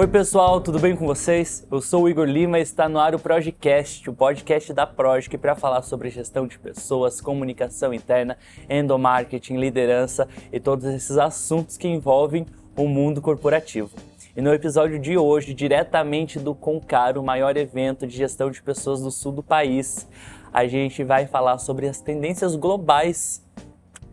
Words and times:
Oi 0.00 0.06
pessoal, 0.06 0.62
tudo 0.62 0.78
bem 0.78 0.96
com 0.96 1.04
vocês? 1.06 1.66
Eu 1.70 1.78
sou 1.82 2.04
o 2.04 2.08
Igor 2.08 2.24
Lima 2.24 2.58
e 2.58 2.62
está 2.62 2.88
no 2.88 2.98
ar 2.98 3.14
o 3.14 3.18
Projecast, 3.18 4.08
o 4.08 4.14
podcast 4.14 4.72
da 4.72 4.86
Project 4.86 5.36
para 5.36 5.54
falar 5.54 5.82
sobre 5.82 6.08
gestão 6.08 6.46
de 6.46 6.58
pessoas, 6.58 7.20
comunicação 7.20 7.92
interna, 7.92 8.38
endomarketing, 8.70 9.58
liderança 9.58 10.26
e 10.50 10.58
todos 10.58 10.86
esses 10.86 11.18
assuntos 11.18 11.76
que 11.76 11.86
envolvem 11.86 12.46
o 12.78 12.88
mundo 12.88 13.20
corporativo. 13.20 13.90
E 14.34 14.40
no 14.40 14.54
episódio 14.54 14.98
de 14.98 15.18
hoje, 15.18 15.52
diretamente 15.52 16.38
do 16.38 16.54
Concar, 16.54 17.18
o 17.18 17.22
maior 17.22 17.54
evento 17.58 18.06
de 18.06 18.16
gestão 18.16 18.50
de 18.50 18.62
pessoas 18.62 19.02
do 19.02 19.10
sul 19.10 19.32
do 19.32 19.42
país, 19.42 20.08
a 20.50 20.66
gente 20.66 21.04
vai 21.04 21.26
falar 21.26 21.58
sobre 21.58 21.86
as 21.86 22.00
tendências 22.00 22.56
globais 22.56 23.46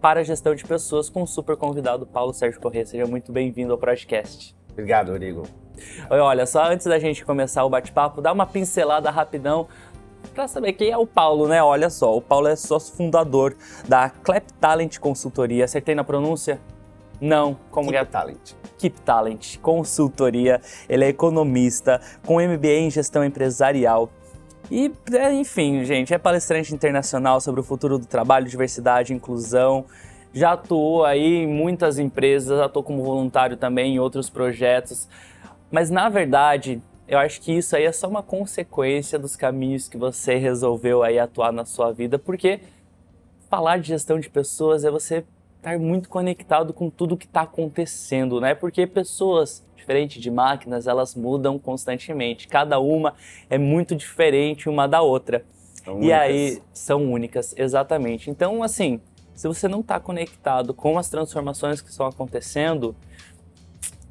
para 0.02 0.20
a 0.20 0.24
gestão 0.24 0.54
de 0.54 0.66
pessoas 0.66 1.10
com 1.10 1.24
o 1.24 1.28
super 1.28 1.56
convidado 1.56 2.06
Paulo 2.06 2.34
Sérgio 2.34 2.60
Corrêa. 2.60 2.86
Seja 2.86 3.06
muito 3.06 3.32
bem-vindo 3.32 3.72
ao 3.72 3.78
podcast. 3.78 4.54
Obrigado, 4.74 5.14
Rodrigo. 5.14 5.44
Olha, 6.10 6.46
só 6.46 6.64
antes 6.66 6.86
da 6.86 7.00
gente 7.00 7.26
começar 7.26 7.64
o 7.66 7.70
bate-papo, 7.70 8.22
dá 8.22 8.32
uma 8.32 8.46
pincelada 8.46 9.10
rapidão 9.10 9.68
para 10.34 10.48
saber 10.48 10.74
quem 10.74 10.92
é 10.92 10.98
o 10.98 11.08
Paulo, 11.08 11.48
né? 11.48 11.64
Olha 11.64 11.90
só, 11.90 12.16
o 12.16 12.22
Paulo 12.22 12.48
é 12.48 12.56
sócio 12.56 12.96
fundador 12.96 13.56
da 13.88 14.10
Clap 14.10 14.46
Talent 14.60 15.00
Consultoria. 15.00 15.66
Acertei 15.66 15.96
na 15.96 16.04
pronúncia? 16.04 16.60
Não, 17.20 17.58
como 17.72 17.90
Keep 17.90 18.02
é? 18.02 18.06
Talent. 18.06 18.54
Keep 18.78 19.02
Talent 19.02 19.58
Consultoria. 19.58 20.62
Ele 20.88 21.06
é 21.06 21.08
economista 21.08 22.00
com 22.26 22.40
MBA 22.40 22.68
em 22.68 22.92
gestão 22.92 23.24
empresarial. 23.24 24.12
E, 24.70 24.92
é, 25.14 25.34
enfim, 25.34 25.84
gente, 25.86 26.14
é 26.14 26.18
palestrante 26.18 26.74
internacional 26.74 27.40
sobre 27.40 27.62
o 27.62 27.64
futuro 27.64 27.98
do 27.98 28.06
trabalho, 28.06 28.48
diversidade, 28.48 29.14
inclusão. 29.14 29.86
Já 30.34 30.52
atuou 30.54 31.06
aí 31.06 31.44
em 31.44 31.48
muitas 31.48 31.98
empresas, 31.98 32.60
atuou 32.60 32.84
como 32.84 33.02
voluntário 33.02 33.58
também 33.58 33.96
em 33.96 34.00
outros 34.00 34.30
projetos. 34.30 35.08
Mas 35.72 35.90
na 35.90 36.10
verdade, 36.10 36.82
eu 37.08 37.18
acho 37.18 37.42
que 37.42 37.52
isso 37.52 37.76
aí 37.76 37.86
é 37.86 37.92
só 37.92 38.08
uma 38.08 38.24
consequência 38.24 39.18
dos 39.18 39.36
caminhos 39.36 39.88
que 39.88 39.98
você 39.98 40.36
resolveu 40.36 41.04
aí 41.04 41.18
atuar 41.20 41.52
na 41.52 41.66
sua 41.66 41.92
vida, 41.92 42.20
porque 42.20 42.60
falar 43.50 43.80
de 43.80 43.88
gestão 43.90 44.20
de 44.20 44.30
pessoas 44.30 44.84
é 44.84 44.92
você 44.92 45.24
estar 45.58 45.78
muito 45.80 46.10
conectado 46.10 46.74
com 46.74 46.90
tudo 46.90 47.18
que 47.18 47.26
está 47.26 47.42
acontecendo, 47.42 48.40
né? 48.40 48.54
Porque 48.54 48.86
pessoas, 48.86 49.66
diferente 49.76 50.20
de 50.20 50.30
máquinas, 50.30 50.88
elas 50.88 51.16
mudam 51.16 51.58
constantemente. 51.58 52.48
Cada 52.48 52.80
uma 52.80 53.14
é 53.50 53.58
muito 53.58 53.96
diferente 53.96 54.70
uma 54.70 54.88
da 54.88 55.02
outra. 55.02 55.44
São 55.84 55.96
E 55.96 55.98
únicas. 55.98 56.20
aí 56.20 56.62
são 56.74 57.12
únicas, 57.12 57.54
exatamente. 57.58 58.30
Então, 58.30 58.62
assim, 58.62 59.02
se 59.34 59.48
você 59.48 59.68
não 59.68 59.80
está 59.80 60.00
conectado 60.00 60.74
com 60.74 60.98
as 60.98 61.10
transformações 61.10 61.82
que 61.82 61.90
estão 61.90 62.06
acontecendo, 62.06 62.96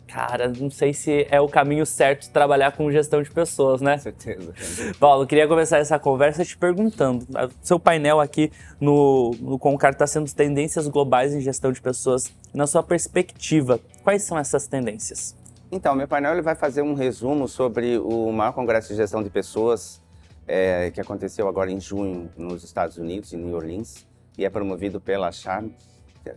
cara, 0.06 0.48
não 0.48 0.70
sei 0.70 0.94
se 0.94 1.26
é 1.30 1.40
o 1.40 1.48
caminho 1.48 1.84
certo 1.84 2.30
trabalhar 2.30 2.72
com 2.72 2.90
gestão 2.90 3.22
de 3.22 3.30
pessoas, 3.30 3.80
né? 3.80 3.94
Com 3.94 4.02
certeza. 4.02 4.54
Paulo, 4.98 5.26
queria 5.26 5.48
começar 5.48 5.78
essa 5.78 5.98
conversa 5.98 6.44
te 6.44 6.56
perguntando. 6.56 7.26
Seu 7.62 7.78
painel 7.78 8.20
aqui 8.20 8.52
no, 8.80 9.32
no 9.40 9.58
Concar 9.58 9.92
está 9.92 10.06
sendo 10.06 10.32
tendências 10.32 10.86
globais 10.88 11.34
em 11.34 11.40
gestão 11.40 11.72
de 11.72 11.80
pessoas. 11.80 12.32
Na 12.54 12.66
sua 12.66 12.82
perspectiva, 12.82 13.80
quais 14.02 14.22
são 14.22 14.38
essas 14.38 14.66
tendências? 14.66 15.36
Então, 15.70 15.94
meu 15.94 16.06
painel 16.06 16.32
ele 16.32 16.42
vai 16.42 16.54
fazer 16.54 16.82
um 16.82 16.94
resumo 16.94 17.48
sobre 17.48 17.98
o 17.98 18.30
maior 18.30 18.52
congresso 18.52 18.88
de 18.88 18.96
gestão 18.96 19.22
de 19.22 19.28
pessoas 19.28 20.00
é, 20.46 20.90
que 20.92 21.00
aconteceu 21.00 21.48
agora 21.48 21.70
em 21.70 21.80
junho 21.80 22.30
nos 22.36 22.62
Estados 22.62 22.96
Unidos, 22.96 23.32
em 23.32 23.36
New 23.36 23.56
Orleans, 23.56 24.06
e 24.38 24.44
é 24.44 24.50
promovido 24.50 25.00
pela 25.00 25.32
Charm, 25.32 25.70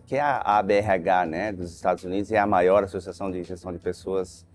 que 0.05 0.15
é 0.15 0.21
a 0.21 0.59
ABRH 0.59 1.25
né, 1.25 1.51
dos 1.51 1.73
Estados 1.73 2.03
Unidos 2.03 2.31
e 2.31 2.35
é 2.35 2.39
a 2.39 2.47
maior 2.47 2.83
associação 2.83 3.31
de 3.31 3.43
gestão 3.43 3.71
de 3.71 3.79
pessoas 3.79 4.45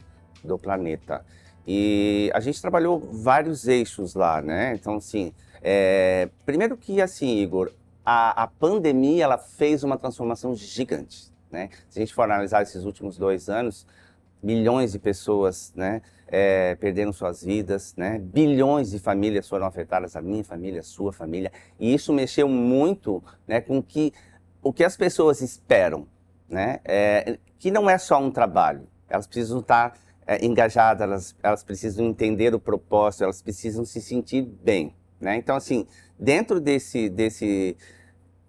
do 0.42 0.58
planeta. 0.58 1.24
E 1.66 2.30
a 2.34 2.40
gente 2.40 2.60
trabalhou 2.60 3.00
vários 3.00 3.66
eixos 3.66 4.14
lá, 4.14 4.42
né? 4.42 4.74
Então, 4.74 4.96
assim, 4.96 5.32
é, 5.62 6.28
primeiro 6.44 6.76
que, 6.76 7.00
assim, 7.00 7.38
Igor, 7.38 7.72
a, 8.04 8.42
a 8.42 8.46
pandemia 8.46 9.24
ela 9.24 9.38
fez 9.38 9.82
uma 9.82 9.96
transformação 9.96 10.54
gigante, 10.54 11.32
né? 11.50 11.70
Se 11.88 11.98
a 11.98 12.02
gente 12.02 12.12
for 12.12 12.22
analisar 12.22 12.62
esses 12.62 12.84
últimos 12.84 13.16
dois 13.16 13.48
anos, 13.48 13.86
milhões 14.42 14.92
de 14.92 14.98
pessoas, 14.98 15.72
né, 15.74 16.02
é, 16.28 16.74
perderam 16.74 17.14
suas 17.14 17.42
vidas, 17.42 17.94
né? 17.96 18.18
Bilhões 18.18 18.90
de 18.90 18.98
famílias 18.98 19.48
foram 19.48 19.64
afetadas, 19.64 20.14
a 20.16 20.20
minha 20.20 20.44
família, 20.44 20.80
a 20.80 20.82
sua 20.82 21.12
família, 21.14 21.50
e 21.80 21.94
isso 21.94 22.12
mexeu 22.12 22.46
muito, 22.46 23.24
né, 23.48 23.62
com 23.62 23.82
que 23.82 24.12
o 24.64 24.72
que 24.72 24.82
as 24.82 24.96
pessoas 24.96 25.40
esperam, 25.40 26.08
né? 26.48 26.80
É, 26.84 27.38
que 27.58 27.70
não 27.70 27.88
é 27.88 27.98
só 27.98 28.20
um 28.20 28.30
trabalho. 28.30 28.88
Elas 29.08 29.26
precisam 29.26 29.60
estar 29.60 29.96
é, 30.26 30.44
engajadas, 30.44 31.02
elas, 31.02 31.36
elas 31.42 31.62
precisam 31.62 32.06
entender 32.06 32.54
o 32.54 32.58
propósito, 32.58 33.24
elas 33.24 33.42
precisam 33.42 33.84
se 33.84 34.00
sentir 34.00 34.42
bem, 34.42 34.96
né? 35.20 35.36
Então, 35.36 35.54
assim, 35.54 35.86
dentro 36.18 36.60
desse, 36.60 37.08
desse 37.08 37.76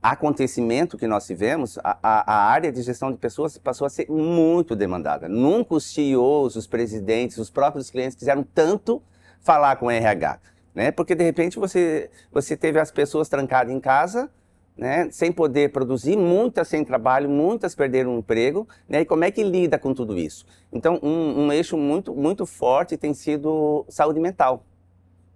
acontecimento 0.01 0.97
que 0.97 1.07
nós 1.07 1.25
tivemos, 1.25 1.77
a, 1.83 1.97
a, 2.01 2.49
área 2.49 2.71
de 2.71 2.81
gestão 2.81 3.11
de 3.11 3.17
pessoas 3.17 3.57
passou 3.57 3.85
a 3.87 3.89
ser 3.89 4.09
muito 4.09 4.75
demandada. 4.75 5.27
Nunca 5.27 5.75
os 5.75 5.93
CEOs, 5.93 6.55
os 6.55 6.67
presidentes, 6.67 7.37
os 7.37 7.49
próprios 7.49 7.89
clientes 7.89 8.15
quiseram 8.15 8.43
tanto 8.43 9.01
falar 9.41 9.75
com 9.77 9.87
o 9.87 9.91
RH, 9.91 10.39
né? 10.73 10.91
Porque 10.91 11.15
de 11.15 11.23
repente 11.23 11.57
você 11.57 12.09
você 12.31 12.55
teve 12.55 12.79
as 12.79 12.91
pessoas 12.91 13.27
trancadas 13.27 13.73
em 13.73 13.79
casa, 13.79 14.29
né? 14.77 15.07
Sem 15.11 15.31
poder 15.31 15.71
produzir, 15.71 16.17
muitas 16.17 16.67
sem 16.67 16.83
trabalho, 16.83 17.29
muitas 17.29 17.73
perderam 17.73 18.15
o 18.15 18.19
emprego, 18.19 18.67
né? 18.89 19.01
E 19.01 19.05
como 19.05 19.23
é 19.23 19.31
que 19.31 19.43
lida 19.43 19.77
com 19.79 19.93
tudo 19.93 20.17
isso? 20.17 20.45
Então 20.71 20.99
um, 21.01 21.45
um 21.45 21.51
eixo 21.51 21.77
muito 21.77 22.13
muito 22.13 22.45
forte 22.45 22.97
tem 22.97 23.13
sido 23.13 23.85
saúde 23.87 24.19
mental, 24.19 24.65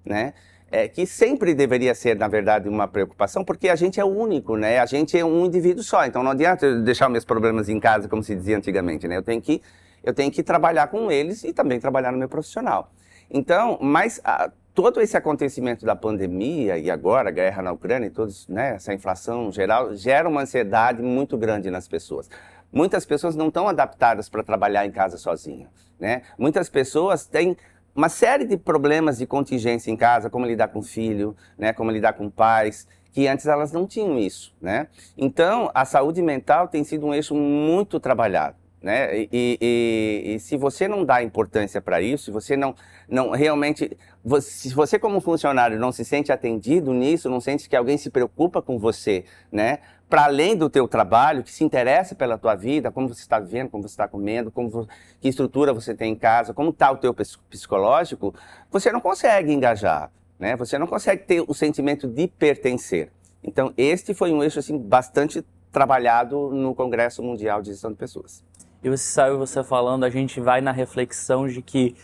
né? 0.03 0.33
É, 0.71 0.87
que 0.87 1.03
sempre 1.07 1.55
deveria 1.55 1.95
ser, 1.95 2.15
na 2.15 2.27
verdade, 2.27 2.69
uma 2.69 2.87
preocupação, 2.87 3.43
porque 3.43 3.69
a 3.69 3.75
gente 3.75 3.99
é 3.99 4.05
único, 4.05 4.55
né? 4.55 4.77
A 4.77 4.85
gente 4.85 5.17
é 5.17 5.25
um 5.25 5.45
indivíduo 5.45 5.83
só, 5.83 6.05
então 6.05 6.21
não 6.21 6.31
adianta 6.31 6.67
eu 6.67 6.83
deixar 6.83 7.09
meus 7.09 7.25
problemas 7.25 7.69
em 7.69 7.79
casa, 7.79 8.07
como 8.07 8.23
se 8.23 8.35
dizia 8.35 8.55
antigamente, 8.55 9.07
né? 9.07 9.17
Eu 9.17 9.23
tenho 9.23 9.41
que, 9.41 9.63
eu 10.03 10.13
tenho 10.13 10.31
que 10.31 10.43
trabalhar 10.43 10.87
com 10.87 11.11
eles 11.11 11.43
e 11.43 11.53
também 11.53 11.79
trabalhar 11.79 12.11
no 12.11 12.19
meu 12.19 12.29
profissional. 12.29 12.91
Então, 13.31 13.79
mas 13.81 14.21
ah, 14.23 14.51
todo 14.81 15.01
esse 15.01 15.17
acontecimento 15.17 15.85
da 15.85 15.93
pandemia 15.93 16.77
e 16.77 16.89
agora 16.89 17.27
a 17.27 17.31
guerra 17.33 17.61
na 17.61 17.73
Ucrânia 17.73 18.07
e 18.07 18.09
todos, 18.09 18.47
né, 18.47 18.75
essa 18.75 18.93
inflação 18.93 19.51
geral, 19.51 19.93
gera 19.93 20.29
uma 20.29 20.43
ansiedade 20.43 21.01
muito 21.01 21.37
grande 21.37 21.69
nas 21.69 21.85
pessoas. 21.85 22.29
Muitas 22.71 23.05
pessoas 23.05 23.35
não 23.35 23.49
estão 23.49 23.67
adaptadas 23.67 24.29
para 24.29 24.41
trabalhar 24.41 24.85
em 24.85 24.91
casa 24.91 25.17
sozinha, 25.17 25.67
né? 25.99 26.21
Muitas 26.37 26.69
pessoas 26.69 27.25
têm 27.25 27.57
uma 27.93 28.07
série 28.07 28.45
de 28.45 28.55
problemas 28.55 29.17
de 29.17 29.27
contingência 29.27 29.91
em 29.91 29.97
casa, 29.97 30.29
como 30.29 30.45
lidar 30.45 30.69
com 30.69 30.81
filho, 30.81 31.35
né, 31.57 31.73
como 31.73 31.91
lidar 31.91 32.13
com 32.13 32.29
pais, 32.29 32.87
que 33.11 33.27
antes 33.27 33.47
elas 33.47 33.73
não 33.73 33.85
tinham 33.85 34.17
isso, 34.17 34.55
né? 34.61 34.87
Então, 35.17 35.69
a 35.73 35.83
saúde 35.83 36.21
mental 36.21 36.69
tem 36.69 36.85
sido 36.85 37.05
um 37.05 37.13
eixo 37.13 37.35
muito 37.35 37.99
trabalhado, 37.99 38.55
né? 38.81 39.17
E, 39.23 39.29
e- 39.31 40.33
e- 40.35 40.39
se 40.39 40.55
você 40.57 40.87
não 40.87 41.03
dá 41.03 41.21
importância 41.21 41.81
para 41.81 42.01
isso, 42.01 42.25
se 42.25 42.31
você 42.31 42.55
não, 42.55 42.73
não 43.07 43.31
realmente, 43.31 43.97
se 44.41 44.73
você 44.73 44.97
como 44.97 45.19
funcionário 45.19 45.77
não 45.79 45.91
se 45.91 46.05
sente 46.05 46.31
atendido 46.31 46.93
nisso, 46.93 47.29
não 47.29 47.41
sente 47.41 47.67
que 47.69 47.75
alguém 47.75 47.97
se 47.97 48.09
preocupa 48.09 48.61
com 48.61 48.79
você, 48.79 49.25
né? 49.51 49.79
Para 50.09 50.25
além 50.25 50.55
do 50.55 50.69
teu 50.69 50.87
trabalho, 50.87 51.43
que 51.43 51.51
se 51.51 51.63
interessa 51.63 52.15
pela 52.15 52.37
tua 52.37 52.55
vida, 52.55 52.89
como 52.91 53.07
você 53.07 53.21
está 53.21 53.39
vivendo, 53.39 53.69
como 53.69 53.83
você 53.83 53.93
está 53.93 54.07
comendo, 54.07 54.49
como 54.49 54.87
que 55.21 55.27
estrutura 55.27 55.71
você 55.73 55.93
tem 55.93 56.13
em 56.13 56.15
casa, 56.15 56.53
como 56.53 56.71
está 56.71 56.91
o 56.91 56.97
teu 56.97 57.13
ps- 57.13 57.37
psicológico, 57.49 58.33
você 58.71 58.91
não 58.91 59.01
consegue 59.01 59.51
engajar, 59.53 60.11
né? 60.39 60.55
Você 60.55 60.79
não 60.79 60.87
consegue 60.87 61.23
ter 61.23 61.43
o 61.47 61.53
sentimento 61.53 62.07
de 62.07 62.27
pertencer. 62.27 63.11
Então, 63.43 63.73
este 63.77 64.13
foi 64.13 64.31
um 64.33 64.43
eixo 64.43 64.59
assim 64.59 64.77
bastante 64.77 65.45
trabalhado 65.71 66.49
no 66.49 66.73
Congresso 66.73 67.21
Mundial 67.21 67.61
de 67.61 67.69
Gestão 67.71 67.91
de 67.91 67.97
Pessoas. 67.97 68.43
E 68.83 68.89
você 68.89 69.03
sabe, 69.03 69.35
você 69.35 69.63
falando, 69.63 70.03
a 70.03 70.09
gente 70.09 70.39
vai 70.39 70.61
na 70.61 70.71
reflexão 70.71 71.47
de 71.47 71.61
que 71.61 71.95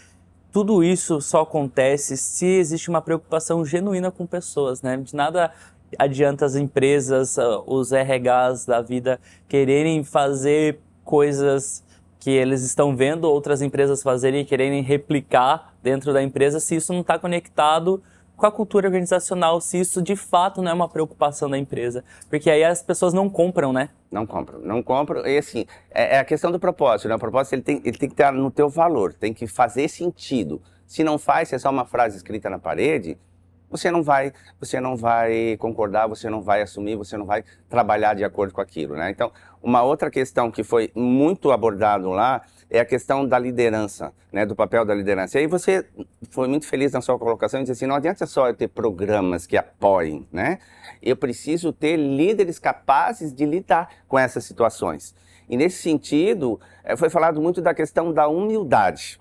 tudo 0.51 0.83
isso 0.83 1.21
só 1.21 1.41
acontece 1.41 2.15
se 2.17 2.45
existe 2.45 2.89
uma 2.89 3.01
preocupação 3.01 3.65
genuína 3.65 4.11
com 4.11 4.25
pessoas, 4.25 4.81
né? 4.81 4.97
De 4.97 5.15
nada 5.15 5.51
adianta 5.97 6.45
as 6.45 6.55
empresas, 6.55 7.37
ah, 7.37 7.61
os 7.65 7.91
RHs 7.91 8.65
da 8.65 8.81
vida 8.81 9.19
quererem 9.47 10.03
fazer 10.03 10.79
coisas 11.03 11.83
que 12.19 12.31
eles 12.31 12.63
estão 12.63 12.95
vendo 12.95 13.25
outras 13.25 13.61
empresas 13.61 14.01
fazerem 14.01 14.41
e 14.41 14.45
quererem 14.45 14.81
replicar 14.81 15.73
dentro 15.83 16.11
da 16.11 16.23
empresa 16.23 16.59
se 16.59 16.75
isso 16.75 16.91
não 16.91 17.01
está 17.01 17.19
conectado 17.19 18.01
com 18.35 18.45
a 18.45 18.51
cultura 18.51 18.87
organizacional, 18.87 19.61
se 19.61 19.79
isso 19.79 20.01
de 20.01 20.15
fato 20.15 20.61
não 20.61 20.71
é 20.71 20.73
uma 20.73 20.89
preocupação 20.89 21.49
da 21.49 21.57
empresa. 21.57 22.03
Porque 22.29 22.49
aí 22.49 22.63
as 22.63 22.81
pessoas 22.81 23.13
não 23.13 23.29
compram, 23.29 23.71
né? 23.71 23.89
Não 24.11 24.25
compram, 24.25 24.59
não 24.59 24.83
compram. 24.83 25.25
E 25.25 25.37
assim, 25.37 25.65
é, 25.91 26.15
é 26.15 26.19
a 26.19 26.25
questão 26.25 26.51
do 26.51 26.59
propósito, 26.59 27.07
né? 27.07 27.15
O 27.15 27.19
propósito 27.19 27.53
ele 27.53 27.61
tem, 27.61 27.81
ele 27.83 27.97
tem 27.97 28.09
que 28.09 28.13
estar 28.13 28.31
no 28.31 28.51
teu 28.51 28.69
valor, 28.69 29.13
tem 29.13 29.33
que 29.33 29.47
fazer 29.47 29.87
sentido. 29.87 30.61
Se 30.85 31.03
não 31.03 31.17
faz, 31.17 31.49
se 31.49 31.55
é 31.55 31.59
só 31.59 31.69
uma 31.69 31.85
frase 31.85 32.17
escrita 32.17 32.49
na 32.49 32.59
parede, 32.59 33.17
você 33.75 33.91
não 33.91 34.01
vai, 34.01 34.31
você 34.59 34.79
não 34.79 34.95
vai 34.95 35.57
concordar, 35.57 36.07
você 36.07 36.29
não 36.29 36.41
vai 36.41 36.61
assumir, 36.61 36.95
você 36.95 37.17
não 37.17 37.25
vai 37.25 37.43
trabalhar 37.69 38.13
de 38.13 38.23
acordo 38.23 38.53
com 38.53 38.61
aquilo, 38.61 38.95
né? 38.95 39.09
Então, 39.09 39.31
uma 39.61 39.83
outra 39.83 40.09
questão 40.09 40.51
que 40.51 40.63
foi 40.63 40.91
muito 40.95 41.51
abordado 41.51 42.09
lá 42.09 42.41
é 42.69 42.79
a 42.79 42.85
questão 42.85 43.27
da 43.27 43.37
liderança, 43.37 44.13
né, 44.31 44.45
do 44.45 44.55
papel 44.55 44.85
da 44.85 44.93
liderança. 44.93 45.37
E 45.37 45.41
aí 45.41 45.47
você 45.47 45.85
foi 46.29 46.47
muito 46.47 46.67
feliz 46.67 46.91
na 46.91 47.01
sua 47.01 47.17
colocação 47.17 47.59
e 47.59 47.63
disse 47.63 47.73
assim, 47.73 47.85
não 47.85 47.95
adianta 47.95 48.25
só 48.25 48.47
eu 48.47 48.53
ter 48.53 48.67
programas 48.67 49.45
que 49.45 49.57
apoiem, 49.57 50.27
né? 50.31 50.59
Eu 51.01 51.15
preciso 51.15 51.71
ter 51.71 51.97
líderes 51.97 52.59
capazes 52.59 53.33
de 53.33 53.45
lidar 53.45 53.89
com 54.07 54.17
essas 54.17 54.43
situações. 54.43 55.15
E 55.47 55.55
nesse 55.55 55.81
sentido, 55.81 56.59
eh, 56.83 56.95
foi 56.95 57.09
falado 57.09 57.41
muito 57.41 57.61
da 57.61 57.73
questão 57.73 58.11
da 58.11 58.27
humildade. 58.27 59.19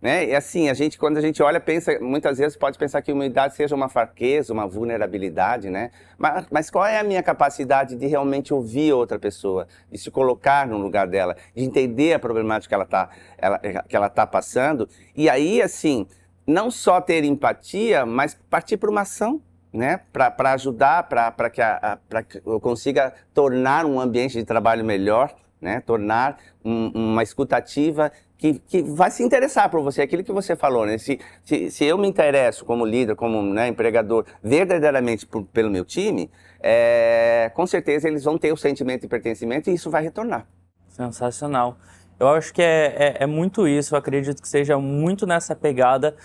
Né? 0.00 0.26
E 0.26 0.34
assim, 0.34 0.68
a 0.68 0.74
gente, 0.74 0.96
quando 0.96 1.16
a 1.16 1.20
gente 1.20 1.42
olha, 1.42 1.58
pensa, 1.58 1.98
muitas 2.00 2.38
vezes 2.38 2.56
pode 2.56 2.78
pensar 2.78 3.02
que 3.02 3.10
humildade 3.10 3.56
seja 3.56 3.74
uma 3.74 3.88
fraqueza, 3.88 4.52
uma 4.52 4.64
vulnerabilidade, 4.64 5.70
né? 5.70 5.90
Mas, 6.16 6.46
mas 6.52 6.70
qual 6.70 6.86
é 6.86 7.00
a 7.00 7.02
minha 7.02 7.20
capacidade 7.20 7.96
de 7.96 8.06
realmente 8.06 8.54
ouvir 8.54 8.92
outra 8.92 9.18
pessoa, 9.18 9.66
de 9.90 9.98
se 9.98 10.08
colocar 10.08 10.68
no 10.68 10.78
lugar 10.78 11.08
dela, 11.08 11.36
de 11.52 11.64
entender 11.64 12.12
a 12.12 12.18
problemática 12.20 12.68
que 12.68 12.74
ela 12.74 12.84
está 12.84 13.08
ela, 13.36 13.58
que 13.58 13.96
ela 13.96 14.08
tá 14.08 14.24
passando? 14.24 14.88
E 15.16 15.28
aí, 15.28 15.60
assim, 15.60 16.06
não 16.46 16.70
só 16.70 17.00
ter 17.00 17.24
empatia, 17.24 18.06
mas 18.06 18.38
partir 18.48 18.76
para 18.76 18.90
uma 18.90 19.00
ação, 19.00 19.42
né? 19.72 20.00
Para 20.12 20.52
ajudar, 20.52 21.08
para 21.08 21.50
que, 21.50 21.60
a, 21.60 21.98
que 22.28 22.40
eu 22.46 22.60
consiga 22.60 23.12
tornar 23.34 23.84
um 23.84 23.98
ambiente 24.00 24.38
de 24.38 24.44
trabalho 24.44 24.84
melhor, 24.84 25.34
né? 25.60 25.80
Tornar 25.80 26.38
um, 26.64 26.88
uma 26.94 27.22
escutativa 27.24 28.12
que, 28.38 28.60
que 28.60 28.82
vai 28.82 29.10
se 29.10 29.22
interessar 29.22 29.68
por 29.68 29.82
você, 29.82 30.00
aquilo 30.00 30.22
que 30.22 30.32
você 30.32 30.54
falou, 30.54 30.86
né? 30.86 30.96
Se, 30.96 31.18
se, 31.44 31.70
se 31.72 31.84
eu 31.84 31.98
me 31.98 32.06
interesso 32.06 32.64
como 32.64 32.86
líder, 32.86 33.16
como 33.16 33.42
né, 33.42 33.66
empregador, 33.66 34.24
verdadeiramente 34.42 35.26
por, 35.26 35.44
pelo 35.44 35.68
meu 35.68 35.84
time, 35.84 36.30
é, 36.60 37.50
com 37.52 37.66
certeza 37.66 38.08
eles 38.08 38.22
vão 38.22 38.38
ter 38.38 38.52
o 38.52 38.56
sentimento 38.56 39.02
de 39.02 39.08
pertencimento 39.08 39.68
e 39.68 39.74
isso 39.74 39.90
vai 39.90 40.02
retornar. 40.04 40.46
Sensacional. 40.88 41.78
Eu 42.18 42.28
acho 42.28 42.54
que 42.54 42.62
é, 42.62 43.16
é, 43.18 43.24
é 43.24 43.26
muito 43.26 43.66
isso, 43.66 43.94
eu 43.94 43.98
acredito 43.98 44.40
que 44.40 44.48
seja 44.48 44.78
muito 44.78 45.26
nessa 45.26 45.54
pegada. 45.54 46.16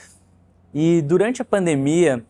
E 0.74 1.02
durante 1.02 1.42
a 1.42 1.46
pandemia, 1.46 2.24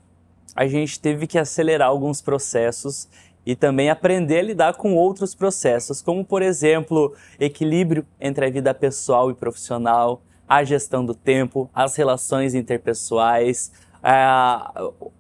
a 0.56 0.66
gente 0.66 1.00
teve 1.00 1.28
que 1.28 1.38
acelerar 1.38 1.90
alguns 1.90 2.22
processos 2.22 3.10
e 3.46 3.56
também 3.56 3.90
aprender 3.90 4.40
a 4.40 4.44
lidar 4.44 4.74
com 4.76 4.96
outros 4.96 5.36
processos, 5.36 6.02
como 6.02 6.24
por 6.24 6.42
exemplo, 6.42 7.14
equilíbrio 7.40 8.06
entre 8.20 8.46
a 8.46 8.50
vida 8.50 8.74
pessoal 8.74 9.30
e 9.30 9.34
profissional, 9.34 10.22
a 10.48 10.64
gestão 10.64 11.06
do 11.06 11.14
tempo, 11.14 11.70
as 11.74 11.96
relações 11.96 12.54
interpessoais, 12.54 13.72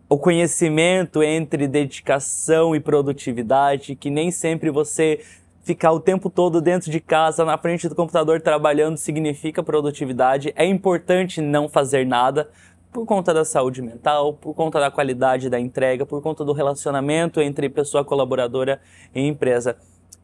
o 0.10 0.18
conhecimento 0.18 1.24
entre 1.24 1.68
dedicação 1.68 2.76
e 2.76 2.80
produtividade, 2.80 3.96
que 3.96 4.10
nem 4.10 4.30
sempre 4.30 4.70
você 4.70 5.22
ficar 5.64 5.94
o 5.94 6.00
tempo 6.00 6.30
todo 6.30 6.62
dentro 6.62 6.92
de 6.92 7.00
casa, 7.00 7.46
na 7.46 7.58
frente 7.58 7.88
do 7.88 7.96
computador 7.96 8.42
trabalhando 8.42 8.98
significa 8.98 9.64
produtividade. 9.64 10.54
É 10.58 10.66
importante 10.66 11.42
não 11.42 11.70
fazer 11.70 12.06
nada, 12.06 12.50
por 12.94 13.06
conta 13.06 13.34
da 13.34 13.44
saúde 13.44 13.82
mental, 13.82 14.34
por 14.34 14.54
conta 14.54 14.80
da 14.80 14.92
qualidade 14.92 15.50
da 15.50 15.60
entrega, 15.60 16.06
por 16.06 16.22
conta 16.22 16.46
do 16.46 16.54
relacionamento 16.54 17.42
entre 17.42 17.68
pessoa 17.68 18.06
colaboradora 18.06 18.80
e 19.14 19.22
empresa. 19.22 19.76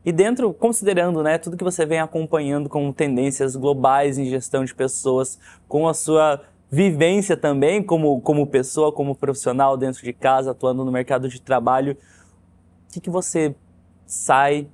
E 0.06 0.12
dentro, 0.12 0.54
considerando 0.54 1.22
né, 1.22 1.38
tudo 1.38 1.58
que 1.58 1.64
você 1.64 1.86
vem 1.86 2.00
acompanhando 2.00 2.70
como 2.70 2.94
tendências 2.94 3.56
globais 3.56 4.18
em 4.18 4.26
gestão 4.26 4.64
de 4.64 4.74
pessoas, 4.74 5.38
com 5.68 5.88
a 5.88 5.94
sua 5.94 6.42
vivência 6.72 7.36
também 7.36 7.82
como, 7.84 8.22
como 8.22 8.46
pessoa, 8.46 8.92
como 8.92 9.16
profissional 9.16 9.76
dentro 9.76 10.04
de 10.04 10.14
casa, 10.14 10.52
atuando 10.52 10.86
no 10.86 10.92
mercado 10.92 11.28
de 11.28 11.42
trabalho, 11.42 11.98
o 12.88 12.94
que, 12.94 13.02
que 13.02 13.10
você 13.10 13.56
sai 14.06 14.68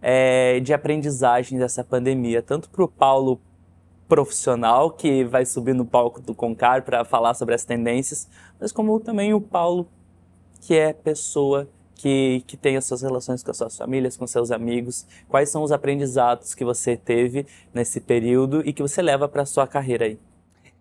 é, 0.00 0.60
de 0.60 0.72
aprendizagem 0.72 1.58
dessa 1.58 1.84
pandemia, 1.84 2.40
tanto 2.40 2.70
para 2.70 2.84
o 2.84 2.88
Paulo 2.88 3.40
profissional 4.10 4.90
que 4.90 5.22
vai 5.22 5.46
subir 5.46 5.72
no 5.72 5.86
palco 5.86 6.20
do 6.20 6.34
Concar 6.34 6.82
para 6.82 7.04
falar 7.04 7.32
sobre 7.34 7.54
as 7.54 7.64
tendências, 7.64 8.28
mas 8.58 8.72
como 8.72 8.98
também 8.98 9.32
o 9.32 9.40
Paulo, 9.40 9.88
que 10.60 10.74
é 10.74 10.92
pessoa 10.92 11.68
que, 11.94 12.42
que 12.44 12.56
tem 12.56 12.76
as 12.76 12.84
suas 12.86 13.02
relações 13.02 13.40
com 13.40 13.52
as 13.52 13.56
suas 13.56 13.78
famílias, 13.78 14.16
com 14.16 14.26
seus 14.26 14.50
amigos, 14.50 15.06
quais 15.28 15.48
são 15.48 15.62
os 15.62 15.70
aprendizados 15.70 16.54
que 16.56 16.64
você 16.64 16.96
teve 16.96 17.46
nesse 17.72 18.00
período 18.00 18.66
e 18.66 18.72
que 18.72 18.82
você 18.82 19.00
leva 19.00 19.28
para 19.28 19.42
a 19.42 19.46
sua 19.46 19.66
carreira 19.66 20.06
aí? 20.06 20.18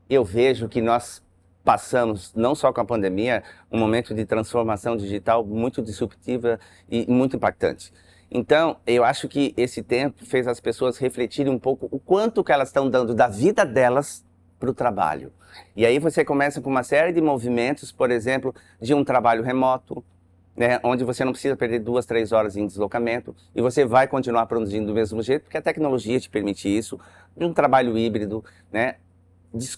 Eu 0.10 0.26
vejo 0.26 0.68
que 0.68 0.81
nós 0.81 1.22
passamos, 1.64 2.34
não 2.34 2.56
só 2.56 2.74
com 2.74 2.81
a 2.81 2.86
pandemia, 2.86 3.44
um 3.72 3.78
momento 3.78 4.16
de 4.16 4.26
transformação 4.26 4.98
digital 4.98 5.46
muito 5.46 5.84
disruptiva 5.84 6.60
e 6.90 7.06
muito 7.08 7.36
impactante. 7.36 7.94
Então, 8.31 8.78
eu 8.86 9.04
acho 9.04 9.28
que 9.28 9.54
esse 9.58 9.81
tempo 9.81 10.26
fez 10.26 10.48
as 10.48 10.60
pessoas 10.60 10.98
refletirem 10.98 11.52
um 11.52 11.60
pouco 11.60 11.88
o 11.92 12.00
quanto 12.00 12.44
que 12.44 12.52
elas 12.52 12.70
estão 12.70 12.90
dando 12.90 13.16
da 13.16 13.28
vida 13.28 13.66
delas 13.66 14.24
para 14.60 14.70
o 14.70 14.74
trabalho. 14.74 15.31
E 15.76 15.86
aí 15.86 15.98
você 15.98 16.24
começa 16.24 16.62
com 16.62 16.70
uma 16.70 16.84
série 16.84 17.12
de 17.12 17.22
movimentos, 17.22 17.92
por 17.92 18.12
exemplo, 18.12 18.54
de 18.80 18.94
um 18.94 19.04
trabalho 19.04 19.42
remoto, 19.42 20.04
né, 20.56 20.80
onde 20.84 21.04
você 21.06 21.24
não 21.24 21.31
precisa 21.31 21.56
perder 21.56 21.80
duas, 21.80 22.06
três 22.06 22.34
horas 22.34 22.58
em 22.58 22.68
deslocamento 22.68 23.34
e 23.56 23.62
você 23.62 23.86
vai 23.86 24.08
continuar 24.08 24.46
produzindo 24.46 24.88
do 24.88 24.94
mesmo 24.94 25.24
jeito, 25.24 25.44
porque 25.44 25.58
a 25.58 25.62
tecnologia 25.62 26.20
te 26.20 26.30
permite 26.30 26.68
isso, 26.68 27.00
de 27.36 27.46
um 27.46 27.54
trabalho 27.54 27.98
híbrido, 27.98 28.44
né? 28.70 28.96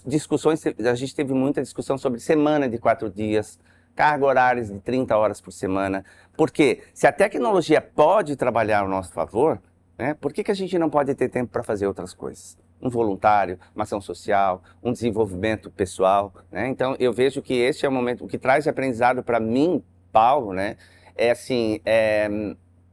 Discussões, 0.04 0.62
a 0.66 0.94
gente 0.94 1.14
teve 1.14 1.32
muita 1.32 1.62
discussão 1.62 1.96
sobre 1.96 2.18
semana 2.18 2.68
de 2.68 2.78
quatro 2.78 3.08
dias, 3.08 3.58
carga 3.94 4.24
horárias 4.24 4.68
de 4.68 4.78
30 4.78 5.16
horas 5.16 5.40
por 5.40 5.52
semana. 5.52 6.04
Porque 6.36 6.82
se 6.94 7.06
a 7.06 7.12
tecnologia 7.12 7.80
pode 7.80 8.36
trabalhar 8.36 8.80
ao 8.80 8.88
nosso 8.88 9.12
favor, 9.12 9.60
né, 9.98 10.14
por 10.14 10.32
que, 10.32 10.42
que 10.42 10.50
a 10.50 10.54
gente 10.54 10.78
não 10.78 10.90
pode 10.90 11.14
ter 11.14 11.28
tempo 11.28 11.52
para 11.52 11.62
fazer 11.62 11.86
outras 11.86 12.14
coisas? 12.14 12.58
Um 12.80 12.88
voluntário, 12.88 13.58
uma 13.74 13.84
ação 13.84 14.00
social, 14.00 14.62
um 14.82 14.92
desenvolvimento 14.92 15.70
pessoal. 15.70 16.32
Né? 16.50 16.68
Então, 16.68 16.96
eu 16.98 17.12
vejo 17.12 17.40
que 17.40 17.54
esse 17.54 17.86
é 17.86 17.88
o 17.88 17.92
momento, 17.92 18.24
o 18.24 18.28
que 18.28 18.38
traz 18.38 18.64
de 18.64 18.70
aprendizado 18.70 19.22
para 19.22 19.38
mim, 19.38 19.82
Paulo, 20.10 20.52
né, 20.52 20.76
é 21.16 21.30
assim, 21.30 21.80
é, 21.84 22.28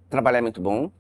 trabalhar 0.09 0.39
é 0.39 0.41
muito 0.41 0.61
bom, 0.61 0.91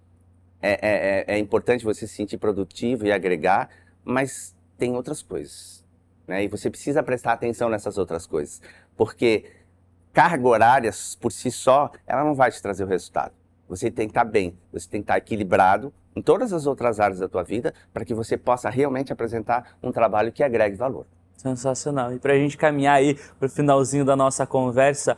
é, 0.61 0.71
é, 0.71 1.25
é, 1.27 1.35
é 1.35 1.39
importante 1.39 1.85
você 1.85 2.07
se 2.07 2.13
sentir 2.13 2.37
produtivo 2.37 3.05
e 3.05 3.11
agregar, 3.11 3.69
mas 4.03 4.55
tem 4.77 4.95
outras 4.95 5.21
coisas. 5.21 5.85
Né? 6.27 6.43
E 6.43 6.47
você 6.47 6.69
precisa 6.69 7.01
prestar 7.01 7.33
atenção 7.33 7.69
nessas 7.69 7.97
outras 7.97 8.25
coisas. 8.27 8.61
Porque 8.95 9.45
carga 10.13 10.47
horária 10.47 10.91
por 11.19 11.31
si 11.31 11.51
só, 11.51 11.91
ela 12.05 12.23
não 12.23 12.33
vai 12.33 12.51
te 12.51 12.61
trazer 12.61 12.83
o 12.83 12.87
resultado. 12.87 13.33
Você 13.67 13.91
tem 13.91 14.07
que 14.07 14.11
estar 14.11 14.25
bem, 14.25 14.57
você 14.73 14.89
tem 14.89 15.01
que 15.01 15.05
estar 15.05 15.17
equilibrado 15.17 15.93
em 16.15 16.21
todas 16.21 16.51
as 16.51 16.65
outras 16.65 16.99
áreas 16.99 17.19
da 17.19 17.29
tua 17.29 17.43
vida 17.43 17.73
para 17.93 18.03
que 18.03 18.13
você 18.13 18.37
possa 18.37 18.69
realmente 18.69 19.13
apresentar 19.13 19.77
um 19.81 19.91
trabalho 19.91 20.31
que 20.31 20.43
agregue 20.43 20.75
valor. 20.75 21.05
Sensacional. 21.37 22.13
E 22.13 22.19
para 22.19 22.33
a 22.33 22.37
gente 22.37 22.57
caminhar 22.57 22.95
aí 22.95 23.17
para 23.37 23.45
o 23.45 23.49
finalzinho 23.49 24.03
da 24.03 24.15
nossa 24.15 24.45
conversa, 24.45 25.15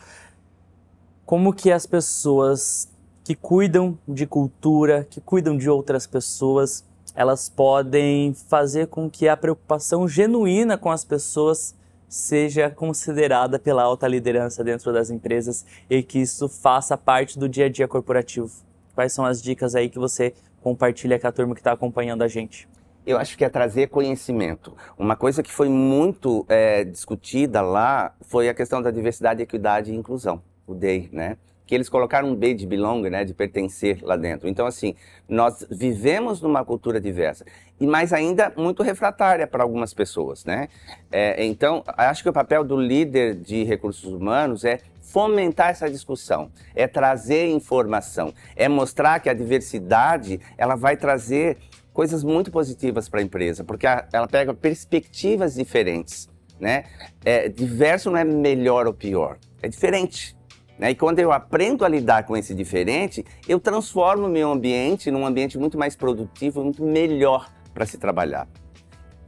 como 1.25 1.53
que 1.53 1.71
as 1.71 1.85
pessoas 1.85 2.91
que 3.23 3.33
cuidam 3.33 3.97
de 4.07 4.27
cultura, 4.27 5.07
que 5.09 5.21
cuidam 5.21 5.57
de 5.57 5.69
outras 5.69 6.05
pessoas, 6.05 6.85
elas 7.15 7.49
podem 7.49 8.33
fazer 8.33 8.87
com 8.87 9.09
que 9.09 9.27
a 9.27 9.37
preocupação 9.37 10.07
genuína 10.07 10.77
com 10.77 10.91
as 10.91 11.05
pessoas 11.05 11.75
seja 12.11 12.69
considerada 12.69 13.57
pela 13.57 13.83
alta 13.83 14.05
liderança 14.05 14.65
dentro 14.65 14.91
das 14.91 15.09
empresas 15.09 15.65
e 15.89 16.03
que 16.03 16.19
isso 16.19 16.49
faça 16.49 16.97
parte 16.97 17.39
do 17.39 17.47
dia 17.47 17.67
a 17.67 17.69
dia 17.69 17.87
corporativo. 17.87 18.51
Quais 18.93 19.13
são 19.13 19.23
as 19.23 19.41
dicas 19.41 19.75
aí 19.75 19.89
que 19.89 19.97
você 19.97 20.33
compartilha 20.61 21.17
com 21.17 21.25
a 21.25 21.31
turma 21.31 21.55
que 21.55 21.61
está 21.61 21.71
acompanhando 21.71 22.21
a 22.21 22.27
gente? 22.27 22.67
Eu 23.07 23.17
acho 23.17 23.37
que 23.37 23.45
é 23.45 23.49
trazer 23.49 23.87
conhecimento. 23.87 24.75
Uma 24.99 25.15
coisa 25.15 25.41
que 25.41 25.53
foi 25.53 25.69
muito 25.69 26.45
é, 26.49 26.83
discutida 26.83 27.61
lá 27.61 28.13
foi 28.23 28.49
a 28.49 28.53
questão 28.53 28.81
da 28.81 28.91
diversidade, 28.91 29.41
equidade 29.41 29.93
e 29.93 29.95
inclusão, 29.95 30.43
o 30.67 30.75
DEI, 30.75 31.09
né? 31.13 31.37
Que 31.71 31.75
eles 31.75 31.87
colocaram 31.87 32.27
um 32.27 32.35
B 32.35 32.53
de 32.53 32.67
belong, 32.67 33.09
né, 33.09 33.23
de 33.23 33.33
pertencer 33.33 33.99
lá 34.01 34.17
dentro. 34.17 34.49
Então, 34.49 34.65
assim, 34.65 34.93
nós 35.25 35.65
vivemos 35.71 36.41
numa 36.41 36.65
cultura 36.65 36.99
diversa, 36.99 37.45
e 37.79 37.87
mais 37.87 38.11
ainda 38.11 38.51
muito 38.57 38.83
refratária 38.83 39.47
para 39.47 39.63
algumas 39.63 39.93
pessoas, 39.93 40.43
né? 40.43 40.67
É, 41.09 41.45
então, 41.45 41.81
acho 41.95 42.23
que 42.23 42.29
o 42.29 42.33
papel 42.33 42.65
do 42.65 42.75
líder 42.75 43.35
de 43.35 43.63
recursos 43.63 44.11
humanos 44.11 44.65
é 44.65 44.81
fomentar 45.01 45.69
essa 45.69 45.89
discussão, 45.89 46.51
é 46.75 46.87
trazer 46.87 47.47
informação, 47.47 48.33
é 48.53 48.67
mostrar 48.67 49.21
que 49.21 49.29
a 49.29 49.33
diversidade 49.33 50.41
ela 50.57 50.75
vai 50.75 50.97
trazer 50.97 51.57
coisas 51.93 52.21
muito 52.21 52.51
positivas 52.51 53.07
para 53.07 53.21
a 53.21 53.23
empresa, 53.23 53.63
porque 53.63 53.87
ela 54.11 54.27
pega 54.27 54.53
perspectivas 54.53 55.53
diferentes 55.53 56.29
né? 56.59 56.83
É, 57.25 57.49
diverso 57.49 58.11
não 58.11 58.17
é 58.17 58.23
melhor 58.23 58.85
ou 58.85 58.93
pior, 58.93 59.39
é 59.63 59.67
diferente. 59.67 60.35
Né? 60.81 60.89
E 60.89 60.95
quando 60.95 61.19
eu 61.19 61.31
aprendo 61.31 61.85
a 61.85 61.87
lidar 61.87 62.23
com 62.23 62.35
esse 62.35 62.55
diferente, 62.55 63.23
eu 63.47 63.59
transformo 63.59 64.25
o 64.25 64.29
meu 64.29 64.51
ambiente 64.51 65.11
num 65.11 65.27
ambiente 65.27 65.55
muito 65.55 65.77
mais 65.77 65.95
produtivo, 65.95 66.63
muito 66.63 66.83
melhor 66.83 67.47
para 67.71 67.85
se 67.85 67.99
trabalhar. 67.99 68.47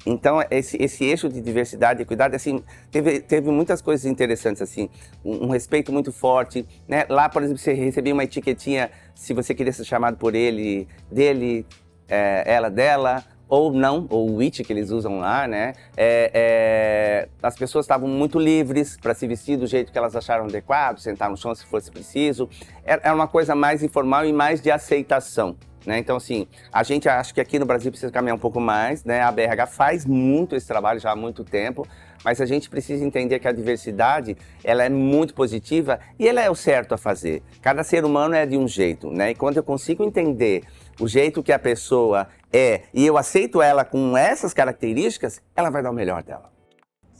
Então, 0.03 0.43
esse, 0.49 0.75
esse 0.81 1.05
eixo 1.05 1.29
de 1.29 1.39
diversidade 1.39 2.01
e 2.01 2.05
cuidado, 2.05 2.33
assim, 2.33 2.61
teve, 2.91 3.21
teve 3.21 3.51
muitas 3.51 3.81
coisas 3.81 4.05
interessantes, 4.05 4.61
assim, 4.63 4.89
um, 5.23 5.45
um, 5.45 5.49
respeito 5.49 5.93
muito 5.93 6.11
forte, 6.11 6.65
né? 6.87 7.05
Lá, 7.07 7.29
por 7.29 7.43
exemplo, 7.43 7.59
você 7.59 7.71
recebia 7.71 8.13
uma 8.13 8.23
etiquetinha 8.23 8.89
se 9.15 9.33
você 9.33 9.53
queria 9.53 9.71
ser 9.71 9.85
chamado 9.85 10.17
por 10.17 10.35
ele, 10.35 10.87
dele, 11.09 11.65
é, 12.09 12.43
ela, 12.45 12.69
dela, 12.69 13.23
ou 13.53 13.71
não, 13.71 14.07
ou 14.09 14.31
o 14.31 14.39
it 14.39 14.63
que 14.63 14.73
eles 14.73 14.89
usam 14.89 15.19
lá, 15.19 15.47
né? 15.47 15.73
É, 15.95 16.31
é, 16.33 17.29
as 17.43 17.55
pessoas 17.55 17.85
estavam 17.85 18.09
muito 18.09 18.39
livres 18.39 18.97
para 18.99 19.13
se 19.13 19.27
vestir 19.27 19.57
do 19.57 19.67
jeito 19.67 19.91
que 19.91 19.97
elas 19.97 20.15
acharam 20.15 20.45
adequado, 20.45 20.97
sentar 20.97 21.29
no 21.29 21.37
chão 21.37 21.53
se 21.53 21.63
fosse 21.63 21.91
preciso. 21.91 22.49
Era, 22.83 22.99
era 23.03 23.13
uma 23.13 23.27
coisa 23.27 23.53
mais 23.53 23.83
informal 23.83 24.25
e 24.25 24.33
mais 24.33 24.59
de 24.59 24.71
aceitação. 24.71 25.55
Né? 25.85 25.99
Então, 25.99 26.15
assim, 26.15 26.47
a 26.71 26.81
gente 26.81 27.07
acha 27.07 27.31
que 27.31 27.39
aqui 27.39 27.59
no 27.59 27.65
Brasil 27.65 27.91
precisa 27.91 28.11
caminhar 28.11 28.35
um 28.35 28.39
pouco 28.39 28.59
mais, 28.59 29.03
né? 29.03 29.21
A 29.21 29.31
BRH 29.31 29.67
faz 29.67 30.03
muito 30.03 30.55
esse 30.55 30.65
trabalho 30.65 30.99
já 30.99 31.11
há 31.11 31.15
muito 31.15 31.43
tempo, 31.43 31.85
mas 32.23 32.41
a 32.41 32.47
gente 32.47 32.69
precisa 32.69 33.05
entender 33.05 33.37
que 33.37 33.47
a 33.47 33.51
diversidade, 33.51 34.35
ela 34.63 34.83
é 34.83 34.89
muito 34.89 35.33
positiva 35.33 35.99
e 36.17 36.27
ela 36.27 36.41
é 36.41 36.49
o 36.49 36.55
certo 36.55 36.93
a 36.93 36.97
fazer. 36.97 37.43
Cada 37.61 37.83
ser 37.83 38.05
humano 38.05 38.33
é 38.33 38.45
de 38.45 38.57
um 38.57 38.67
jeito, 38.67 39.11
né? 39.11 39.31
E 39.31 39.35
quando 39.35 39.57
eu 39.57 39.63
consigo 39.63 40.03
entender 40.03 40.63
o 40.99 41.07
jeito 41.07 41.43
que 41.43 41.51
a 41.51 41.59
pessoa 41.59 42.27
é 42.53 42.83
e 42.93 43.05
eu 43.05 43.17
aceito 43.17 43.61
ela 43.61 43.83
com 43.83 44.15
essas 44.15 44.53
características, 44.53 45.41
ela 45.55 45.69
vai 45.69 45.81
dar 45.81 45.89
o 45.89 45.93
melhor 45.93 46.21
dela. 46.21 46.53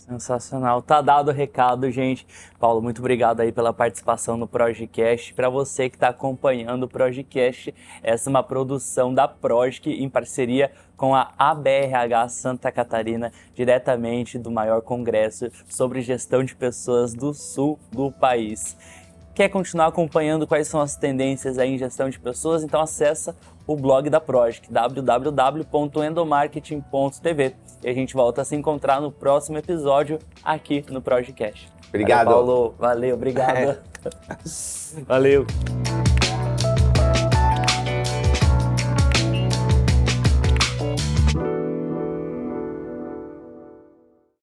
Sensacional. 0.04 0.82
Tá 0.82 1.02
dado 1.02 1.30
o 1.30 1.34
recado, 1.34 1.90
gente. 1.90 2.28
Paulo, 2.60 2.82
muito 2.82 3.00
obrigado 3.00 3.40
aí 3.40 3.54
pela 3.54 3.72
participação 3.72 4.36
no 4.36 4.46
Projecast. 4.46 5.34
Para 5.34 5.50
você 5.50 5.90
que 5.90 5.96
está 5.96 6.10
acompanhando 6.10 6.84
o 6.84 6.88
Projecast, 6.90 7.74
essa 8.04 8.30
é 8.30 8.32
uma 8.32 8.44
produção 8.44 9.13
da 9.13 9.30
Projic 9.30 9.90
em 9.90 10.10
parceria 10.10 10.74
com 10.98 11.16
a 11.16 11.32
ABRH 11.38 12.28
Santa 12.28 12.70
Catarina, 12.70 13.32
diretamente 13.56 14.38
do 14.38 14.52
maior 14.52 14.82
congresso 14.82 15.50
sobre 15.70 16.02
gestão 16.02 16.44
de 16.44 16.54
pessoas 16.54 17.13
do 17.13 17.34
sul 17.34 17.80
do 17.90 18.12
país. 18.12 18.75
Quer 19.34 19.50
continuar 19.50 19.88
acompanhando 19.88 20.46
quais 20.46 20.68
são 20.68 20.80
as 20.80 20.96
tendências 20.96 21.58
em 21.58 21.75
gestão 21.78 22.08
de 22.08 22.20
pessoas? 22.20 22.62
Então 22.62 22.80
acessa 22.80 23.36
o 23.65 23.75
blog 23.75 24.10
da 24.10 24.20
Project, 24.20 24.72
www.endomarketing.tv. 24.72 27.55
E 27.84 27.89
a 27.89 27.93
gente 27.93 28.13
volta 28.13 28.41
a 28.41 28.46
se 28.46 28.55
encontrar 28.55 29.01
no 29.01 29.12
próximo 29.12 29.58
episódio 29.58 30.20
aqui 30.43 30.86
no 30.89 31.01
Projecast. 31.01 31.72
Obrigado. 31.89 32.25
Valeu, 32.25 32.46
Paulo. 32.46 32.75
Valeu, 32.79 33.15
obrigado. 33.15 33.79
Valeu. 35.08 35.46